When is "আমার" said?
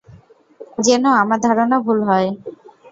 1.21-1.39